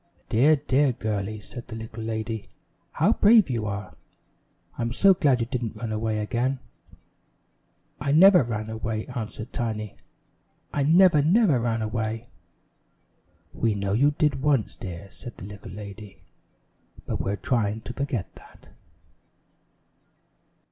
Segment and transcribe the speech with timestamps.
[0.29, 2.49] "Dear, dear girlie," said the little lady.
[2.93, 3.95] "How brave you are!
[4.75, 6.57] I'm so glad you didn't run away again."
[7.99, 9.95] "I never ran away," answered Tiny.
[10.73, 12.29] "I never, never ran away!"
[13.53, 16.23] "We know you did once, dear," said the little lady;
[17.05, 18.69] "but we're trying to forget that."